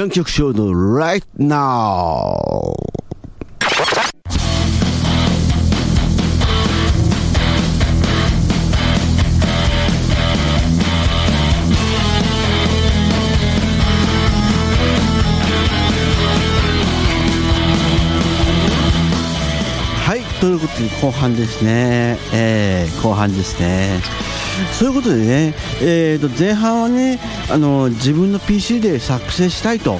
[0.00, 2.72] シャン曲ショーの Right Now.
[20.06, 24.29] はいということで後半ですね、えー、後半ですね。
[24.78, 27.18] そういうことでね、えー、と前半はね
[27.50, 29.98] あの自分の PC で作成したいと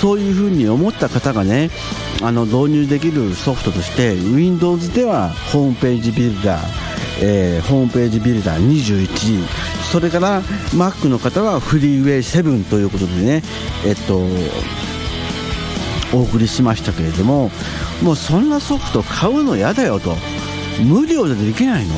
[0.00, 1.70] そういうふうに思った方がね
[2.22, 6.62] あの導入できるソフトとして Windows ではホームページビルダー、
[7.22, 10.42] えー、ホームページビルダー21それから
[10.72, 13.42] Mac の方はフリーウェイ7ということでね
[13.86, 14.20] えっと
[16.12, 17.50] お送りしましたけれども
[18.02, 20.14] もうそんなソフト買うの嫌だよと
[20.82, 21.94] 無料でできないの？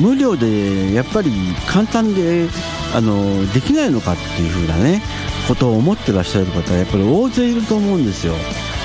[0.00, 1.30] 無料でやっぱり
[1.68, 2.48] 簡単で
[2.94, 5.02] あのできないのかっていう風なね
[5.48, 8.34] ことを思ってらっしゃる方はやっぱり大勢いると思うんですよ。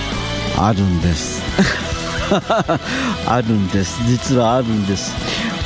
[0.57, 1.41] あるんです。
[3.27, 3.99] あるんです。
[4.07, 5.13] 実はあるんです。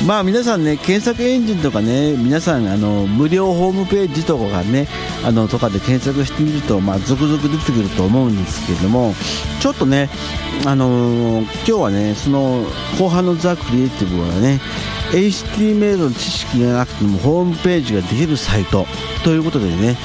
[0.04, 4.88] まあ皆さんね検索エンジンとかね皆さんあの無料ホームページとかがね
[5.24, 9.14] あのとかで検索してみるとまあ続々出てくると思うんですけれども
[9.60, 10.10] ちょっとね
[10.66, 12.64] あのー今日はねその
[12.98, 14.60] 後半のザ・クリエイティブはね
[15.12, 18.86] HTML の知識がなくてもホームページができるサイト
[19.24, 19.96] ということでね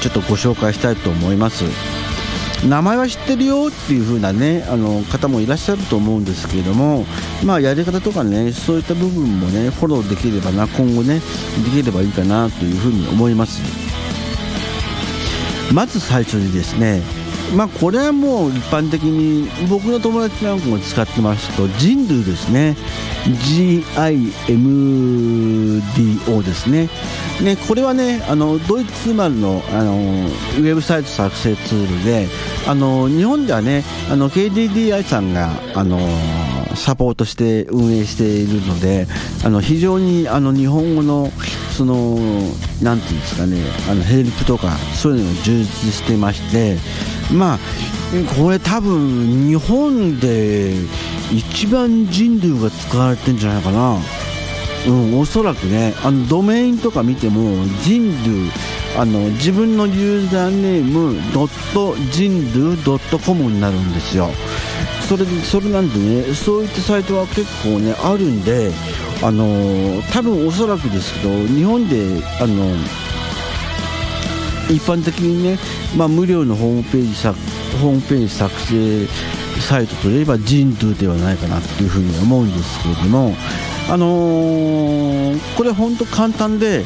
[0.00, 1.64] ちょっとご紹介したいと思います。
[2.66, 7.04] 名前は知ってるよっていう風なねあの方もいらっしゃると思うんですけれども
[7.44, 11.20] まあやり方とかねそういった部分もねフォローできればな今後ね
[11.64, 13.60] できればいいかなという風に思います。
[15.72, 17.02] まず最初にですね
[17.54, 22.76] まあこれはもう一般的に僕の友達なんかも使ってますと人類ですね。
[23.26, 24.52] GIMDO
[26.42, 26.88] ですね。
[27.42, 32.26] ねこれはねあのドイツ生まれのあのウェブサイト作成ツールで
[32.66, 35.98] あの日本ではねあの KDDI さんがあの
[36.74, 39.06] サポートして運営しているので
[39.44, 41.30] あの非常にあの日本語の
[41.76, 42.16] その
[42.82, 46.76] なんていうんですかねあのヘルプとかそういうのが充実してまして
[47.32, 47.58] まあ
[48.38, 50.74] これ多分日本で
[51.32, 53.98] 一番人類が使われてんじゃないかな。
[54.86, 55.94] うん、おそらくね。
[56.04, 58.50] あのドメインとか見ても人類
[58.96, 64.28] あの自分のユーザーネームドット人類ドットコムになるんですよ。
[65.08, 68.72] それそれなんでねそういったサイトは結構ねあるんで
[69.22, 72.74] あの多分おそらくですけど日本であの
[74.68, 75.58] 一般的にね、
[75.96, 77.38] まあ、無料のホームページ作
[77.80, 79.06] ホームページ作成
[79.60, 83.34] サイトといえばジンドゥーではないかなというふうに思うんですけれども
[83.88, 86.84] あのーこれ本当簡単で、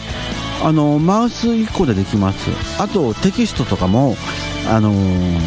[0.63, 2.51] あのーマウス1個でできます。
[2.81, 4.17] あとテキストとかも、
[4.69, 5.39] あのー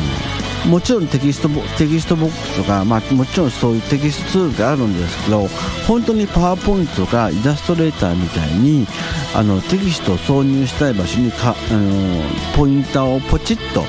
[0.67, 5.47] もちろんテキストボテキストボックスとか、まあ、もちろんそういうテキストツールがあるんですけど
[5.87, 8.87] 本当にパワーポイントとかイラストレーターみたいに
[9.35, 12.23] あのテキストを挿入したい場所にか、あの
[12.55, 13.83] ポインターをポチッと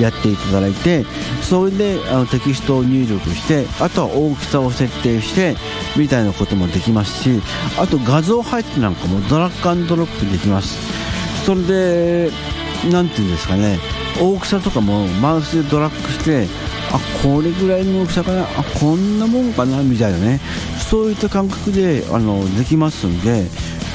[0.00, 1.04] やっていただいて
[1.42, 5.56] それであのテキストを入力してあとは大きさを設定して
[5.98, 7.42] みたいなこともできますし
[7.78, 10.78] あと画像配置なんかもドラッグアンドロップできます。
[11.44, 12.30] それで
[12.90, 14.01] 何て言うんですかね。
[14.20, 16.46] 大きさとかもマウスでドラッグして
[16.92, 18.46] あこれぐらいの大きさかなあ
[18.78, 20.40] こんなもんかなみたいなね。
[20.90, 23.46] そういった感覚であのできますんで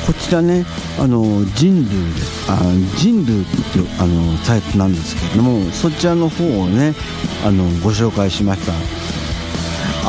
[0.08, 0.66] こちらね
[1.00, 2.60] あの人類ですあ
[2.98, 6.96] 人類っていうあのサイトなんですけれどもそちらの方をね
[7.46, 8.74] あのご紹介しました。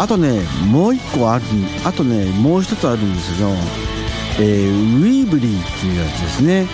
[0.03, 0.41] あとね
[0.71, 1.45] もう一個ある
[1.85, 3.51] あとねもう一つあるんですけど、
[4.41, 6.67] えーウィーブリーっていうやつですね。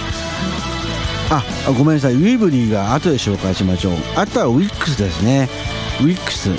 [1.31, 1.43] あ
[1.73, 2.15] ごめんなさい。
[2.15, 3.93] ウィーブリーが後で紹介しましょう。
[4.17, 5.49] あとはウィックスですね。
[6.01, 6.51] ウィックス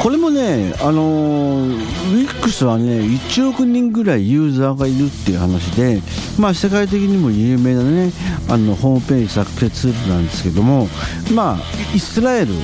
[0.00, 6.00] これもね、あのーウィックスはね、1億人ぐらいユーザーがいるっていう話で、
[6.38, 8.10] まあ、世界的にも有名なね、
[8.48, 10.88] あのホームページ作成ツールなんですけども、
[11.34, 11.58] まあ、
[11.94, 12.54] イスラエル、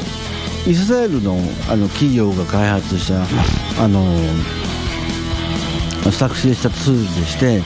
[0.66, 1.38] イスラエルの
[1.70, 4.65] あの企業が開発した、あのー
[6.12, 7.62] 作成したツールでして、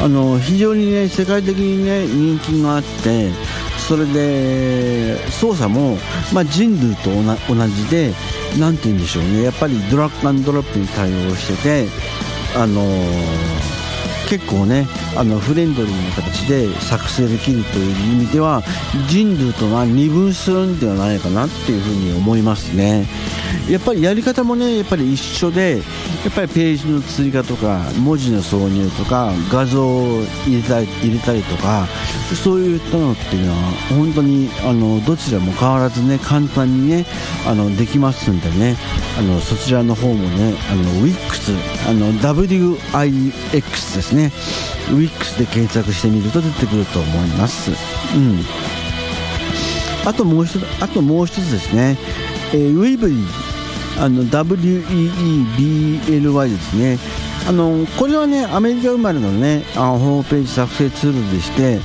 [0.00, 3.30] あの非常にね、世界的にね、人気があって、
[3.88, 5.96] それで操作も、
[6.32, 8.12] まあ、人類と同じで、
[8.58, 11.88] なんて言うんでしょうね、やっぱりドラッグアンドロップに対応してて、
[12.56, 12.82] あの
[14.28, 14.86] 結構ね、
[15.16, 18.62] あのフレンドリーな形で作成できるという意味では、
[19.08, 23.06] 人類とは二分するんではないかなっていうふうに思いますね。
[23.68, 25.78] やっぱりやり方もね、やっぱり一緒で
[26.24, 31.86] や、っぱりページの追加とか文字の挿入とか画像を入れたり入れたりとか
[32.42, 33.58] そういったのっていうのは
[33.96, 37.06] 本当にあのどちらも変わらずね簡単にね
[37.46, 38.76] あのできますんでね
[39.18, 44.32] あのそちらの方もねあの WIX あの WIX ですね。
[44.88, 47.70] WIX で検索してみると出てくると思います。
[47.70, 48.40] うん。
[50.06, 51.96] あともう一つあともう一つですね、
[52.52, 53.43] えー、ウェイブリー
[53.98, 56.98] あの WEEBLY ですね。
[57.46, 61.76] あのこれはねアメリカ生まれのねあホームページ作成ツールでして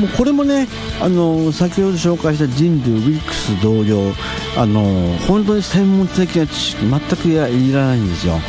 [0.00, 0.66] もうこれもね
[1.00, 4.12] あの先ほど紹介した人類ウィックス同様
[4.56, 7.36] あの本当に専門的な知識全くい
[7.72, 8.40] らないんですよ。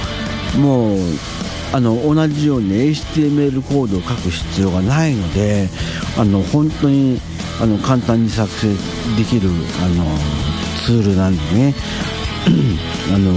[0.57, 0.97] もう
[1.71, 5.69] あの同じように HTML コードを書く必要がないので
[6.17, 7.19] あの本当に
[7.61, 8.69] あの簡単に作成
[9.17, 9.49] できる
[9.83, 10.05] あの
[10.85, 11.75] ツールなんでね。
[13.13, 13.31] あの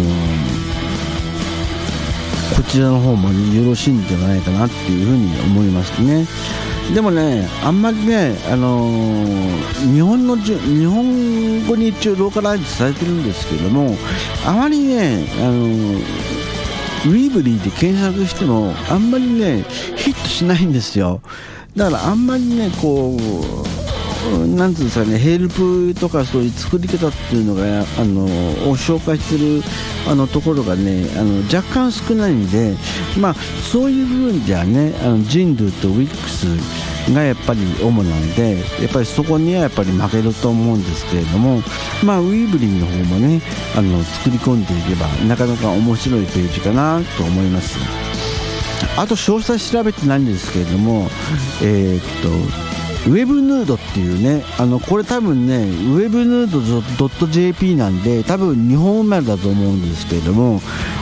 [2.57, 6.27] こちらの方も、よろしいんじゃないかなっていうふうに思いますね。
[6.95, 13.95] でもね、あんまりね、あのー、日本の日本語に一応ローカライズされてるんですけども、
[14.47, 15.99] あまりね、あのー、
[17.07, 19.65] ウィーブリーで検索しても、あんまりね、
[19.97, 21.21] ヒットしないんですよ。
[21.77, 23.88] だからあんまりね、こう、
[24.47, 27.63] なんていうんですかね、ヘルプとかそういう作り方っていうのが、
[27.99, 28.25] あの、
[28.71, 29.63] を紹介してる、
[30.09, 32.75] あの、ところがね、あの、若干少ないんで、
[33.19, 33.35] まあ、
[33.73, 36.47] そういう部分ではね、あの、ジンドゥとウィックス
[37.13, 41.63] がやっぱり主なんで、やっぱりそこにはやっぱり負けると思うんですけれども、
[42.05, 43.41] まあ、ウィーブリンの方もね、
[43.77, 47.79] あの、作り込んでいけば、なかなか面白いページかなと思います。
[48.97, 51.09] あと詳細調べてないんですけれども、
[51.63, 52.78] えー、っと、
[53.09, 60.61] ウェブヌードっていうね、あのこれ多分ね、ウェブヌード .jp なんで、多分日本生まれだと思うんですけれども、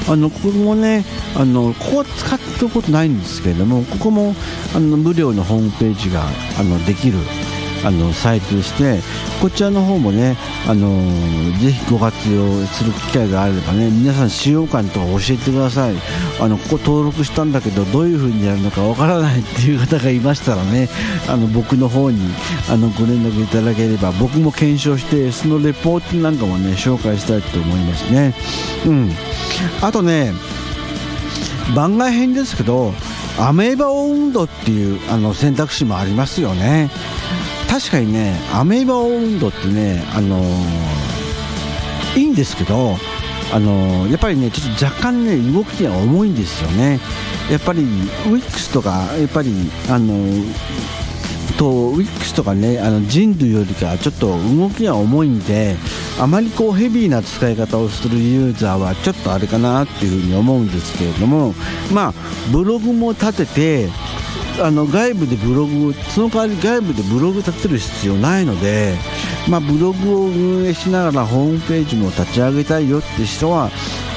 [0.08, 1.04] あのここもね、
[1.36, 4.36] あのここは使ったことないんですけれども、ここも
[4.74, 6.22] あの無料のホームページが
[6.58, 7.18] あのできる
[7.86, 9.00] あのサイトして
[9.40, 10.36] こちらの方もね、
[10.66, 11.00] あの、
[11.60, 15.94] ぜひご活用する機会があればね皆さん使用感とか教えてください。
[16.40, 20.88] あのここ登録したんだけどどういう風にやるのかわからないっていう方がいましたらね
[21.28, 22.18] あの僕の方に
[22.68, 28.34] あのご連絡いただければ僕も検証してそのレポートなんかもね紹介したいと思いますね。
[28.86, 29.10] うん。
[29.80, 30.32] あとね
[31.74, 32.92] 番外編ですけど
[33.38, 36.90] アメーバ温度っていうあの選択肢もありますよね。
[37.68, 42.96] 確かにねアメーバ温度ってねあのー、いいんですけど
[43.52, 47.00] あのー、やっぱりねちょっと若干ね動きが重いんですよね。
[47.50, 49.52] やっぱりウィックスとかやっぱり
[49.88, 50.44] あのー、
[51.56, 55.76] とウィックスとかねあの人類よりかちょっと動きが重いんで
[56.20, 61.54] あまりこうヘビーな使い方をするユーザーはちょっとあれかなっていうふうに思うんですけれども
[61.92, 62.14] まあ
[62.52, 63.88] ブログも立てて
[64.62, 68.94] あの外部でブログをその代わり外部でブログ立てる必要ないので、
[69.48, 73.70] まあ、ブログを運営しながらホームページも立ち上げたいよって人は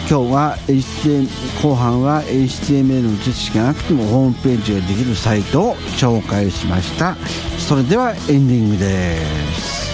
[0.10, 7.18] 今日は HTML 後半は HTML の知識がなくてもホームページができるサイトを紹介しました。
[7.60, 9.91] それではエンディングです。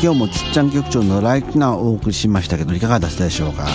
[0.00, 3.66] 今日もつっちゃん局長のライトナーをお送りしましたけどいかがだったでしょうか？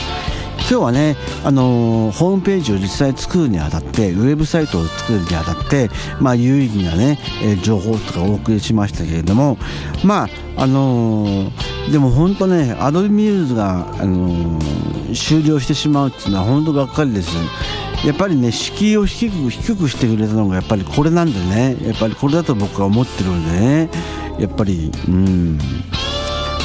[0.60, 5.90] 今日はね、あのー、ホームページを実際作るにあたってウェブサイトを作るにあたって、
[6.22, 9.58] まあ、有意義なね、えー、情報とかお送りしましたけれども
[10.06, 14.60] まああのー、でも本当ねアドビミューズが、あの
[15.14, 17.30] 終了してしまうっていうのは本当がっかりです。
[18.06, 21.78] やっぱりね敷居を低く低くしてくれたのがやっぱりこれなんでね。
[21.86, 23.90] やっぱりこれだと僕は思ってるんでね。
[24.40, 25.60] やっぱりうん。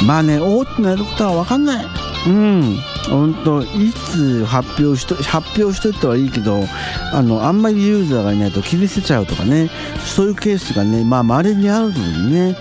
[0.07, 1.87] まあね大きくなることは分かんない。
[2.27, 2.79] うん。
[3.09, 6.63] 本当いつ発表しと発表しといたはいいけど
[7.13, 9.71] あのあんまりユーザーがいないと切り捨てちゃうとかね。
[10.05, 12.57] そういうケースがねまあ稀にあるのにね。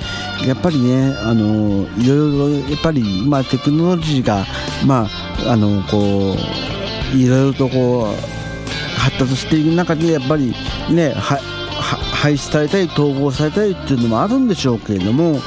[0.46, 4.46] やっぱりねあのいろいろやっぱりまあテクノロジーが
[4.86, 5.08] ま
[5.46, 6.36] ああのこ
[7.13, 10.53] ういろいろとこう発達していく中でやっぱり
[10.91, 11.38] ねは
[12.13, 15.39] 廃止されたり統合されたりっていうのもあるんでしょうけれども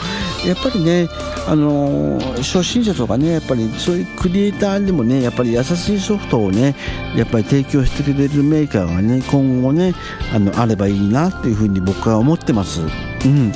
[0.46, 1.08] やっぱりね
[1.46, 6.74] あの初心者とかねやっぱりそういうクリエイターでもねやっぱり優しいソフトをね
[7.16, 9.94] やっぱり提供してくれるメーカーがね今後ね
[10.34, 12.80] あのあればいいなっていうふうに僕は思ってます。
[12.82, 13.52] うん、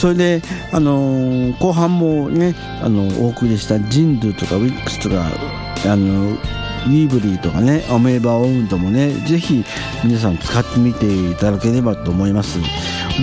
[0.00, 5.26] それで、あの後半もねあのお送りしたジンドゥとかウィックスとか
[5.84, 6.36] あの
[6.86, 9.64] ニーブリーとかねアメーバーオウンドもねぜひ
[10.04, 12.58] 皆さん使ってみていただければと思います。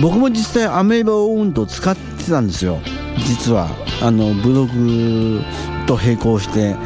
[0.02, 2.80] 僕も実際アメーバーオウンドを使ってたんですよ。
[3.26, 3.68] 実は
[4.02, 5.40] あのブログ
[5.86, 6.76] と並行して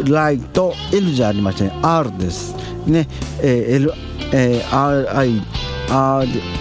[0.08, 2.56] ライト L じゃありません R です。
[2.86, 3.06] ね、
[3.40, 3.92] えー、L、
[4.32, 5.40] えー、RI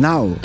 [0.00, 0.36] now now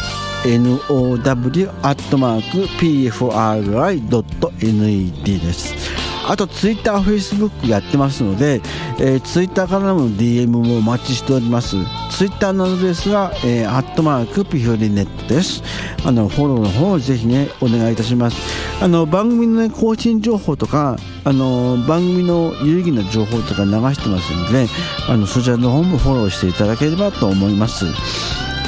[1.83, 6.10] アットマーク PFRI.net です。
[6.31, 8.61] あとツイッター、フェイスブックやってますので、
[8.99, 11.75] えー、ツイッターからの DM もお待ちしております。
[12.09, 15.61] ツイッターのアドレスは、えー、アットマークピフリネットです。
[16.05, 18.37] あの、フォローの方をぜひね、お願いいたします。
[18.81, 20.95] あの、番組の、ね、更新情報とか、
[21.25, 24.69] あの、番組の有意義な情報とか流してますので、ね、
[25.09, 27.83] あの、そちらの方もフォローしていただければと思います。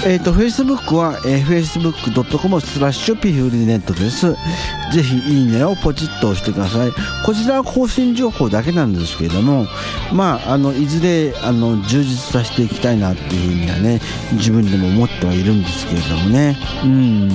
[0.06, 4.34] えっ、ー、と、Facebook は、えー、facebook.com スラッシュピフリネットです。
[4.34, 6.92] ぜひ、いいねをポチッと押してください。
[7.26, 9.66] こちらは更新情報だけなんですけれども、
[10.12, 14.02] まあ、あの、いずれ、あの、充実させていきたいなっていうふうにはね、
[14.34, 16.58] 自分でも思ってはいるんですけれどもね。
[16.84, 17.32] うん。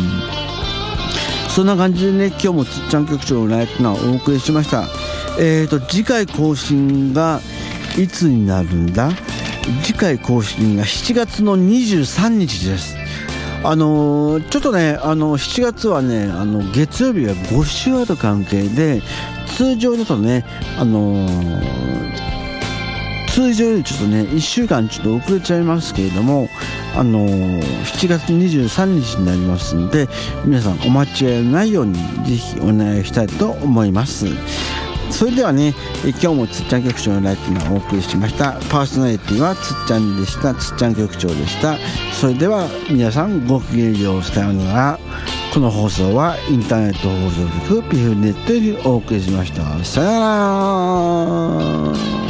[1.49, 4.85] そんな感じでね、今日もつっちゃん局長のライトナーお送りしました。
[5.41, 7.41] えっ、ー、と、次回更新が
[7.97, 9.11] いつになるんだ？
[9.83, 12.97] 次回更新が7月の23日です。
[13.65, 19.03] あのー、ちょっとね、あの7月はね、あの月曜日は5週ある関係で、
[19.57, 20.45] 通常だとね、
[20.79, 21.89] あのー、
[23.29, 26.49] 通常よりちょっとね、1週間ちょっと遅れちゃいますけれども、
[26.97, 30.09] あのー、7月23日になりますんで、
[30.45, 31.95] 皆さんお間違いないように
[32.25, 34.27] ぜひお願いしたいと思います。
[35.19, 38.53] それではね今日もつっちゃん局長のライトがお送りしました。
[38.71, 40.55] パーソナリティはつっちゃんでした。
[40.55, 41.77] つっちゃん局長でした。
[42.13, 44.23] それでは皆さんごきげんよう。
[44.23, 44.99] さようなら。
[45.53, 49.85] この放送はインターネット放送局ピフネットよりお送りしました。
[49.85, 50.21] さよな
[52.23, 52.28] ら。